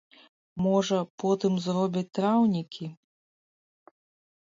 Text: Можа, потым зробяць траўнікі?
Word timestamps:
Можа, 0.67 0.99
потым 1.25 1.53
зробяць 1.67 2.05
траўнікі? 2.21 2.85